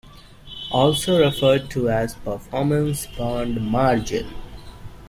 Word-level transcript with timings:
Also 0.71 1.19
referred 1.23 1.69
to 1.69 1.87
as 1.91 2.15
performance 2.15 3.05
bond 3.05 3.61
margin. 3.69 4.27